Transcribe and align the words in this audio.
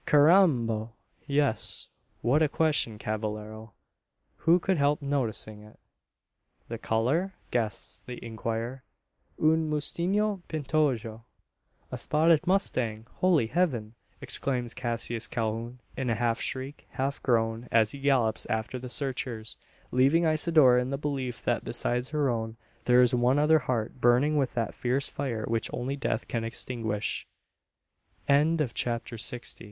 "Carrambo! 0.07 0.93
yes. 1.27 1.87
What 2.23 2.41
a 2.41 2.49
question, 2.49 2.97
cavallero! 2.97 3.73
Who 4.37 4.57
could 4.57 4.77
help 4.79 4.99
noticing 4.99 5.61
it?" 5.61 5.77
"The 6.69 6.79
colour?" 6.79 7.35
gasps 7.51 8.01
the 8.07 8.17
inquirer. 8.25 8.81
"Un 9.39 9.69
musteno 9.69 10.41
pintojo." 10.49 11.21
"A 11.91 11.97
spotted 11.99 12.47
mustang! 12.47 13.05
Holy 13.17 13.45
Heaven!" 13.45 13.93
exclaims 14.21 14.73
Cassius 14.73 15.27
Calhoun, 15.27 15.79
in 15.95 16.09
a 16.09 16.15
half 16.15 16.41
shriek, 16.41 16.87
half 16.93 17.21
groan, 17.21 17.67
as 17.71 17.91
he 17.91 17.99
gallops 17.99 18.47
after 18.47 18.79
the 18.79 18.89
searchers 18.89 19.55
leaving 19.91 20.25
Isidora 20.25 20.81
in 20.81 20.89
the 20.89 20.97
belief, 20.97 21.43
that, 21.43 21.63
besides 21.63 22.09
her 22.09 22.27
own, 22.27 22.57
there 22.85 23.03
is 23.03 23.13
one 23.13 23.37
other 23.37 23.59
heart 23.59 24.01
burning 24.01 24.35
with 24.35 24.55
that 24.55 24.73
fierce 24.73 25.09
fire 25.09 25.45
which 25.45 25.69
only 25.71 25.95
death 25.95 26.27
can 26.27 26.43
extinguish! 26.43 27.27
CHAPTER 28.27 29.19
SIXTY 29.19 29.59
ONE. 29.59 29.59